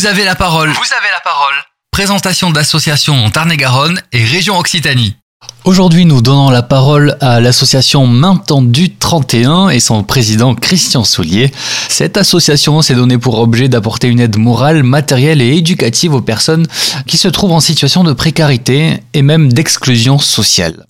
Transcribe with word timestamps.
Vous 0.00 0.06
avez 0.06 0.24
la 0.24 0.34
parole. 0.34 0.70
Vous 0.70 0.94
avez 0.98 1.10
la 1.12 1.20
parole. 1.20 1.52
Présentation 1.90 2.50
d'associations 2.50 3.22
en 3.22 3.28
Tarn-et-Garonne 3.28 4.00
et 4.12 4.24
région 4.24 4.56
Occitanie. 4.58 5.14
Aujourd'hui, 5.64 6.06
nous 6.06 6.22
donnons 6.22 6.48
la 6.48 6.62
parole 6.62 7.18
à 7.20 7.38
l'association 7.38 8.06
Main 8.06 8.36
Tendue 8.36 8.96
31 8.96 9.68
et 9.68 9.78
son 9.78 10.02
président 10.02 10.54
Christian 10.54 11.04
Soulier. 11.04 11.52
Cette 11.90 12.16
association 12.16 12.80
s'est 12.80 12.94
donnée 12.94 13.18
pour 13.18 13.40
objet 13.40 13.68
d'apporter 13.68 14.08
une 14.08 14.20
aide 14.20 14.38
morale, 14.38 14.84
matérielle 14.84 15.42
et 15.42 15.54
éducative 15.54 16.14
aux 16.14 16.22
personnes 16.22 16.66
qui 17.06 17.18
se 17.18 17.28
trouvent 17.28 17.52
en 17.52 17.60
situation 17.60 18.02
de 18.02 18.14
précarité 18.14 19.02
et 19.12 19.20
même 19.20 19.52
d'exclusion 19.52 20.18
sociale. 20.18 20.86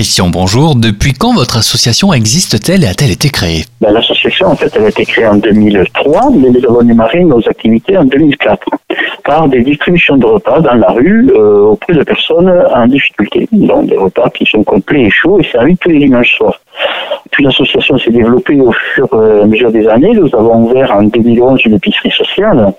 Christian, 0.00 0.28
bonjour. 0.30 0.76
Depuis 0.76 1.12
quand 1.12 1.34
votre 1.34 1.58
association 1.58 2.14
existe-t-elle 2.14 2.84
et 2.84 2.86
a-t-elle 2.86 3.10
été 3.10 3.28
créée? 3.28 3.64
Ben, 3.82 3.92
L'association, 3.92 4.46
en 4.46 4.56
fait, 4.56 4.72
elle 4.74 4.86
a 4.86 4.88
été 4.88 5.04
créée 5.04 5.26
en 5.26 5.34
2003, 5.34 6.30
mais 6.30 6.48
nous 6.48 6.64
avons 6.64 6.82
démarré 6.82 7.22
nos 7.22 7.46
activités 7.46 7.98
en 7.98 8.04
2004 8.04 8.66
par 9.24 9.46
des 9.48 9.60
distributions 9.60 10.16
de 10.16 10.24
repas 10.24 10.60
dans 10.60 10.72
la 10.72 10.90
rue 10.92 11.30
euh, 11.34 11.72
auprès 11.72 11.92
de 11.92 12.02
personnes 12.02 12.50
en 12.74 12.86
difficulté. 12.86 13.46
Donc 13.52 13.88
des 13.88 13.98
repas 13.98 14.30
qui 14.30 14.46
sont 14.46 14.64
complets 14.64 15.02
et 15.02 15.10
chauds 15.10 15.38
et 15.38 15.44
servis 15.44 15.76
tous 15.76 15.90
les 15.90 15.98
dimanches 15.98 16.34
soirs. 16.34 16.58
Puis 17.30 17.44
l'association 17.44 17.98
s'est 17.98 18.10
développée 18.10 18.58
au 18.58 18.72
fur 18.72 19.06
et 19.12 19.42
à 19.42 19.44
mesure 19.44 19.70
des 19.70 19.86
années. 19.86 20.14
Nous 20.14 20.34
avons 20.34 20.64
ouvert 20.64 20.92
en 20.92 21.02
2011 21.02 21.60
une 21.66 21.74
épicerie 21.74 22.10
sociale 22.10 22.72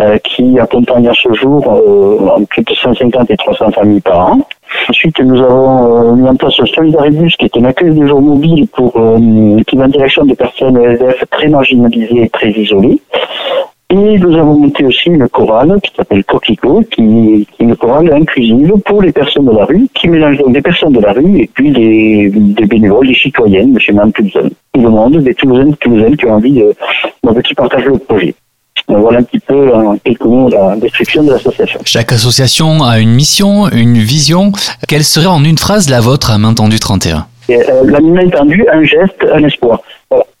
euh, 0.00 0.18
qui 0.24 0.58
accompagne 0.58 1.06
à 1.06 1.14
ce 1.14 1.32
jour 1.34 1.64
euh, 1.70 2.44
de 2.58 2.74
150 2.74 3.30
et 3.30 3.36
300 3.36 3.70
familles 3.70 4.00
par 4.00 4.32
an. 4.32 4.40
Ensuite, 4.88 5.18
nous 5.20 5.40
avons 5.40 6.12
euh, 6.12 6.14
mis 6.14 6.28
en 6.28 6.36
place 6.36 6.60
un 6.60 6.66
Solidaribus 6.66 7.36
qui 7.36 7.46
est 7.46 7.56
un 7.56 7.64
accueil 7.64 7.98
de 7.98 8.06
jour 8.06 8.20
mobile 8.20 8.68
pour, 8.68 8.92
euh, 8.96 9.60
qui 9.66 9.76
va 9.76 9.84
en 9.84 9.88
direction 9.88 10.24
des 10.26 10.34
personnes 10.34 10.76
SDF 10.76 11.24
très 11.30 11.48
marginalisées 11.48 12.24
et 12.24 12.28
très 12.28 12.50
isolées. 12.50 13.00
Et 13.90 14.18
nous 14.18 14.34
avons 14.36 14.58
monté 14.58 14.84
aussi 14.84 15.08
une 15.08 15.28
chorale 15.28 15.78
qui 15.82 15.92
s'appelle 15.94 16.24
Coquelicot, 16.24 16.82
qui, 16.90 17.46
est 17.60 17.62
une 17.62 17.76
chorale 17.76 18.12
inclusive 18.12 18.72
pour 18.84 19.00
les 19.02 19.12
personnes 19.12 19.46
de 19.46 19.52
la 19.52 19.64
rue, 19.64 19.86
qui 19.94 20.08
mélange 20.08 20.38
donc 20.38 20.52
des 20.52 20.62
personnes 20.62 20.92
de 20.92 21.00
la 21.00 21.12
rue 21.12 21.40
et 21.40 21.50
puis 21.52 21.70
des, 21.70 22.30
des 22.34 22.66
bénévoles, 22.66 23.06
des 23.06 23.14
citoyennes, 23.14 23.78
M. 23.88 23.96
Mme 23.96 24.12
Tout 24.12 24.80
le 24.80 24.88
monde, 24.90 25.16
des 25.18 25.34
Toulousains, 25.34 25.72
Toulousaines 25.80 26.16
qui 26.16 26.26
ont 26.26 26.34
envie 26.34 26.52
de, 26.52 26.74
de 27.24 27.40
qui 27.40 27.54
le 27.54 27.98
projet. 27.98 28.34
Voilà 28.88 29.20
un 29.20 29.22
petit 29.22 29.38
peu 29.38 29.74
en 29.74 29.96
quelques 29.96 30.24
mots 30.24 30.50
la 30.50 30.76
description 30.76 31.22
de 31.22 31.32
l'association. 31.32 31.80
Chaque 31.84 32.12
association 32.12 32.82
a 32.82 32.98
une 32.98 33.12
mission, 33.12 33.68
une 33.70 33.98
vision. 33.98 34.52
Quelle 34.88 35.04
serait 35.04 35.26
en 35.26 35.42
une 35.42 35.58
phrase 35.58 35.88
la 35.88 36.00
vôtre 36.00 36.30
à 36.30 36.38
main 36.38 36.52
tendue 36.52 36.78
31 36.78 37.26
euh, 37.50 37.56
La 37.84 38.00
main 38.00 38.28
tendue, 38.28 38.66
un 38.70 38.84
geste, 38.84 39.24
un 39.32 39.42
espoir. 39.44 39.80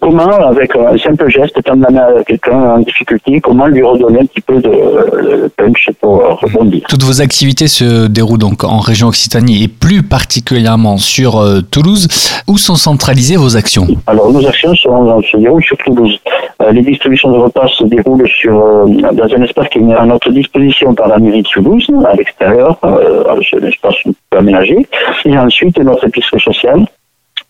Comment, 0.00 0.30
avec 0.30 0.76
un 0.76 0.96
simple 0.96 1.28
geste, 1.28 1.60
tendre 1.64 1.82
la 1.82 1.90
main 1.90 2.20
à 2.20 2.22
quelqu'un 2.22 2.56
en 2.56 2.78
difficulté, 2.78 3.40
comment 3.40 3.66
lui 3.66 3.82
redonner 3.82 4.20
un 4.20 4.26
petit 4.26 4.40
peu 4.40 4.60
de, 4.60 5.50
punch 5.56 5.90
pour 6.00 6.38
rebondir? 6.40 6.86
Toutes 6.88 7.02
vos 7.02 7.20
activités 7.20 7.66
se 7.66 8.06
déroulent 8.06 8.38
donc 8.38 8.62
en 8.62 8.78
région 8.78 9.08
Occitanie 9.08 9.64
et 9.64 9.68
plus 9.68 10.04
particulièrement 10.04 10.98
sur 10.98 11.38
euh, 11.38 11.62
Toulouse. 11.62 12.06
Où 12.46 12.58
sont 12.58 12.76
centralisées 12.76 13.36
vos 13.36 13.56
actions? 13.56 13.88
Alors, 14.06 14.32
nos 14.32 14.46
actions 14.46 14.72
sont, 14.76 15.20
se 15.22 15.36
déroulent 15.36 15.64
sur 15.64 15.76
Toulouse. 15.78 16.20
Euh, 16.60 16.72
les 16.72 16.82
distributions 16.82 17.30
de 17.30 17.36
repas 17.36 17.68
se 17.68 17.84
déroulent 17.84 18.28
sur, 18.28 18.60
euh, 18.60 18.86
dans 19.12 19.32
un 19.32 19.42
espace 19.42 19.68
qui 19.68 19.78
est 19.78 19.82
mis 19.82 19.94
à 19.94 20.04
notre 20.04 20.30
disposition 20.30 20.92
par 20.92 21.06
la 21.06 21.18
mairie 21.18 21.42
de 21.42 21.48
Toulouse, 21.48 21.88
à 22.04 22.14
l'extérieur, 22.14 22.78
euh, 22.82 23.24
un 23.30 23.66
espace 23.66 23.94
aménagé. 24.32 24.86
Et 25.24 25.38
ensuite, 25.38 25.78
notre 25.78 26.06
épicerie 26.08 26.40
sociale 26.40 26.84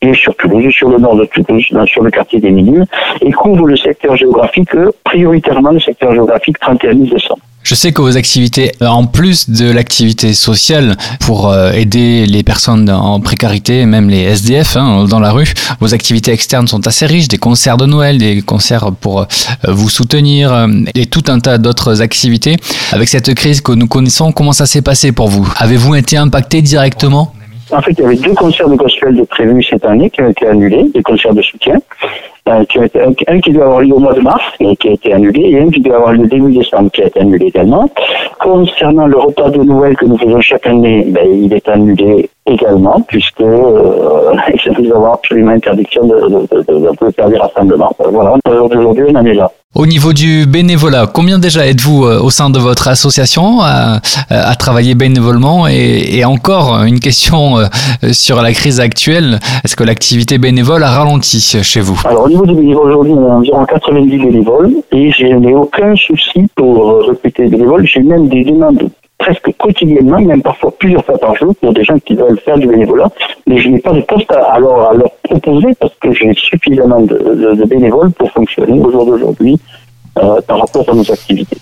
et 0.00 0.14
sur 0.14 0.34
Toulouse, 0.36 0.72
sur 0.72 0.88
le 0.88 0.98
nord 0.98 1.16
de 1.16 1.24
Toulouse, 1.24 1.64
sur 1.86 2.02
le 2.02 2.10
quartier 2.10 2.41
des 2.41 2.50
Minimes, 2.50 2.86
et 3.20 3.32
couvre 3.32 3.66
le 3.66 3.77
secteur 3.77 4.16
géographique, 4.16 4.70
prioritairement 5.04 5.70
le 5.70 5.80
secteur 5.80 6.12
géographique 6.12 6.58
31 6.60 6.94
200. 6.94 7.34
Je 7.64 7.74
sais 7.74 7.92
que 7.92 8.00
vos 8.00 8.16
activités, 8.16 8.72
en 8.80 9.04
plus 9.04 9.50
de 9.50 9.70
l'activité 9.70 10.32
sociale 10.32 10.96
pour 11.20 11.50
euh, 11.50 11.72
aider 11.72 12.24
les 12.24 12.42
personnes 12.42 12.88
en 12.88 13.20
précarité, 13.20 13.84
même 13.84 14.08
les 14.08 14.22
SDF 14.22 14.76
hein, 14.76 15.04
dans 15.04 15.20
la 15.20 15.32
rue, 15.32 15.53
vos 15.78 15.92
activités 15.92 16.32
externes 16.32 16.66
sont 16.66 16.87
assez 16.87 17.04
riches, 17.04 17.28
des 17.28 17.37
concerts 17.37 17.76
de 17.76 17.84
Noël, 17.84 18.16
des 18.16 18.41
concerts 18.41 18.92
pour 18.92 19.20
euh, 19.20 19.25
vous 19.69 19.91
soutenir 19.91 20.50
euh, 20.50 20.69
et 20.94 21.06
tout 21.06 21.25
un 21.28 21.41
tas 21.41 21.58
d'autres 21.58 22.00
activités. 22.00 22.56
Avec 22.92 23.08
cette 23.08 23.34
crise 23.34 23.60
que 23.60 23.72
nous 23.72 23.87
connaissons, 23.87 24.32
comment 24.32 24.53
ça 24.53 24.64
s'est 24.64 24.81
passé 24.81 25.12
pour 25.12 25.28
vous? 25.28 25.47
Avez-vous 25.58 25.94
été 25.97 26.16
impacté 26.16 26.62
directement? 26.62 27.34
En 27.71 27.83
fait, 27.83 27.93
il 27.93 28.01
y 28.01 28.05
avait 28.05 28.17
deux 28.17 28.34
concerts 28.34 28.69
de 28.69 28.77
gospel 28.77 29.15
de 29.15 29.23
prévus 29.23 29.62
cette 29.62 29.84
année 29.84 30.11
qui 30.11 30.23
ont 30.23 30.31
été 30.31 30.47
annulés, 30.47 30.91
des 30.95 31.03
concerts 31.03 31.34
de 31.34 31.43
soutien. 31.43 31.79
Euh, 32.48 32.64
un, 33.28 33.41
qui 33.41 33.53
doit 33.53 33.64
avoir 33.64 33.81
lieu 33.81 33.94
au 33.94 33.98
mois 33.98 34.14
de 34.14 34.20
mars 34.20 34.42
et 34.60 34.75
qui 34.76 34.88
a 34.88 34.92
été 34.92 35.12
annulé, 35.12 35.50
et 35.50 35.60
un 35.60 35.70
qui 35.70 35.81
doit 35.81 35.97
avoir 35.97 36.12
lieu 36.12 36.26
début 36.26 36.53
décembre 36.53 36.91
qui 36.91 37.03
a 37.03 37.06
été 37.06 37.20
annulé 37.20 37.47
également. 37.47 37.88
Concernant 38.41 39.06
le 39.06 39.19
repas 39.19 39.50
de 39.50 39.62
Noël 39.62 39.97
que 39.97 40.06
nous 40.06 40.16
faisons 40.16 40.41
chaque 40.41 40.66
année, 40.66 41.04
ben, 41.08 41.26
il 41.31 41.53
est 41.53 41.69
annulé 41.69 42.31
également, 42.47 43.00
puisque 43.06 43.41
euh, 43.41 44.32
nous 44.78 44.92
avons 44.92 45.12
absolument 45.12 45.53
interdiction 45.53 46.06
de, 46.06 46.14
de, 46.14 46.62
de, 46.62 47.06
de 47.06 47.10
faire 47.12 47.28
des 47.28 47.38
rassemblements. 47.38 47.92
Voilà, 48.10 48.34
aujourd'hui, 48.47 49.04
on 49.08 49.14
en 49.16 49.25
est 49.25 49.34
là. 49.34 49.50
Au 49.75 49.87
niveau 49.87 50.14
du 50.14 50.47
bénévolat, 50.47 51.06
combien 51.06 51.38
déjà 51.38 51.66
êtes-vous 51.66 52.06
euh, 52.06 52.20
au 52.20 52.31
sein 52.31 52.48
de 52.48 52.58
votre 52.58 52.88
association 52.88 53.60
à, 53.60 54.00
à 54.31 54.54
travailler 54.56 54.94
bénévolement 54.94 55.69
et, 55.69 56.08
et, 56.10 56.25
encore 56.25 56.82
une 56.84 57.00
question 57.00 57.58
euh, 57.58 57.66
sur 58.12 58.41
la 58.41 58.53
crise 58.53 58.81
actuelle, 58.81 59.38
est-ce 59.64 59.76
que 59.76 59.84
l'activité 59.84 60.38
bénévole 60.38 60.82
a 60.84 60.91
ralenti 60.91 61.38
chez 61.62 61.81
vous? 61.81 62.00
Alors 62.06 62.28
niveau 62.38 62.54
du 62.54 62.60
bénévoles, 62.60 62.91
aujourd'hui 62.91 63.12
on 63.15 63.31
a 63.31 63.34
environ 63.34 63.65
90 63.65 64.19
bénévoles 64.19 64.71
et 64.93 65.10
je 65.10 65.26
n'ai 65.26 65.54
aucun 65.54 65.97
souci 65.97 66.47
pour 66.54 67.06
recruter 67.06 67.44
des 67.44 67.50
bénévoles, 67.50 67.87
j'ai 67.87 68.00
même 68.00 68.28
des 68.28 68.44
demandes 68.44 68.91
presque 69.19 69.50
quotidiennement, 69.59 70.21
même 70.21 70.43
parfois 70.43 70.71
plusieurs 70.78 71.04
fois 71.04 71.19
par 71.19 71.34
jour, 71.34 71.54
pour 71.56 71.72
des 71.72 71.82
gens 71.82 71.99
qui 71.99 72.15
veulent 72.15 72.38
faire 72.38 72.56
du 72.56 72.69
bénévolat. 72.69 73.10
Mais 73.49 73.59
je 73.59 73.69
n'ai 73.69 73.81
pas 73.81 73.93
de 73.93 74.03
poste 74.03 74.31
à, 74.31 74.59
leur, 74.60 75.10
proposer 75.25 75.75
parce 75.81 75.94
que 76.00 76.12
j'ai 76.12 76.32
suffisamment 76.34 77.00
de, 77.00 77.65
bénévoles 77.65 78.12
pour 78.12 78.31
fonctionner 78.31 78.81
au 78.81 78.91
jour 78.91 79.05
d'aujourd'hui 79.05 79.59
euh, 80.19 80.41
par 80.47 80.61
rapport 80.61 80.89
à 80.89 80.95
nos 80.95 81.11
activités. 81.11 81.56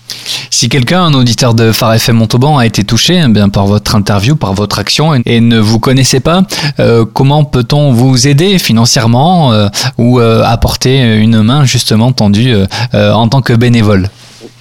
Si 0.49 0.69
quelqu'un, 0.69 1.03
un 1.03 1.13
auditeur 1.13 1.53
de 1.53 1.71
Phare 1.71 1.93
FM 1.93 2.17
Montauban, 2.17 2.57
a 2.57 2.65
été 2.65 2.83
touché 2.83 3.21
eh 3.23 3.27
bien, 3.27 3.49
par 3.49 3.67
votre 3.67 3.95
interview, 3.95 4.35
par 4.35 4.53
votre 4.53 4.79
action, 4.79 5.13
et 5.25 5.39
ne 5.39 5.59
vous 5.59 5.79
connaissez 5.79 6.19
pas, 6.19 6.41
euh, 6.79 7.05
comment 7.05 7.43
peut-on 7.43 7.91
vous 7.91 8.27
aider 8.27 8.57
financièrement 8.57 9.53
euh, 9.53 9.67
ou 9.97 10.19
apporter 10.19 11.17
une 11.17 11.41
main 11.41 11.65
justement 11.65 12.11
tendue 12.11 12.55
en 12.93 13.27
tant 13.27 13.41
que 13.41 13.53
bénévole? 13.53 14.09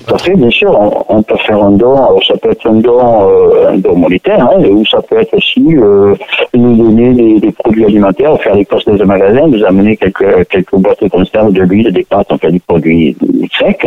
Tout 0.07 0.15
à 0.15 0.19
fait, 0.19 0.35
bien 0.37 0.51
sûr, 0.51 1.05
on, 1.09 1.23
peut 1.23 1.37
faire 1.39 1.61
un 1.61 1.73
don, 1.73 1.97
alors 1.97 2.21
ça 2.25 2.35
peut 2.37 2.53
être 2.53 2.65
un 2.69 2.75
don, 2.75 3.29
euh, 3.29 3.71
un 3.71 3.79
don 3.79 3.97
monétaire, 3.97 4.41
hein, 4.41 4.63
ou 4.71 4.87
ça 4.87 5.03
peut 5.03 5.19
être 5.19 5.35
aussi 5.35 5.77
euh, 5.77 6.15
produits 7.97 7.97
alimentaires, 7.97 8.43
faire 8.43 8.57
des 8.57 8.65
postes 8.65 8.89
dans 8.89 9.01
un 9.01 9.07
magasin, 9.07 9.47
nous 9.49 9.65
amener 9.65 9.97
quelques, 9.97 10.49
quelques 10.49 10.77
boîtes 10.77 11.03
de 11.03 11.09
conserve, 11.09 11.53
de 11.53 11.63
l'huile, 11.63 11.93
des 11.93 12.05
pâtes, 12.05 12.27
on 12.31 12.39
fait 12.39 12.53
des 12.53 12.61
produits 12.61 13.17
secs. 13.59 13.87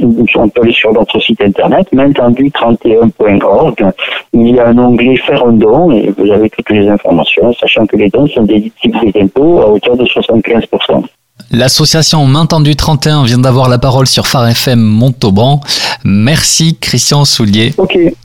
On 0.00 0.48
peut 0.48 0.62
aller 0.62 0.72
sur 0.72 0.92
notre 0.92 1.20
site 1.20 1.40
internet, 1.40 1.86
maintendu31.org. 1.92 3.92
Il 4.32 4.54
y 4.54 4.58
a 4.58 4.68
un 4.68 4.78
onglet 4.78 5.16
faire 5.16 5.44
un 5.44 5.52
don 5.52 5.90
et 5.92 6.12
vous 6.16 6.30
avez 6.30 6.50
toutes 6.50 6.70
les 6.70 6.88
informations, 6.88 7.52
sachant 7.54 7.86
que 7.86 7.96
les 7.96 8.08
dons 8.08 8.26
sont 8.26 8.42
déductibles 8.42 8.98
des 9.00 9.20
impôts 9.20 9.60
à 9.60 9.68
hauteur 9.68 9.96
de 9.96 10.04
75%. 10.04 11.04
L'association 11.50 12.26
Main 12.26 12.46
Tendue 12.46 12.76
31 12.76 13.24
vient 13.24 13.38
d'avoir 13.38 13.68
la 13.68 13.78
parole 13.78 14.06
sur 14.06 14.26
Phare 14.26 14.48
FM 14.48 14.80
Montauban. 14.80 15.60
Merci 16.04 16.76
Christian 16.78 17.24
Soulier. 17.24 17.74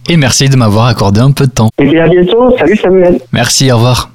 Et 0.10 0.18
merci 0.18 0.50
de 0.50 0.58
m'avoir 0.58 0.88
accordé 0.88 1.22
un 1.22 1.32
peu 1.32 1.46
de 1.46 1.52
temps. 1.52 1.70
Et 1.78 1.86
bien 1.86 2.06
à 2.06 2.10
bientôt. 2.10 2.56
Salut 2.58 2.76
Samuel. 2.76 3.20
Merci, 3.32 3.72
au 3.72 3.76
revoir. 3.76 4.13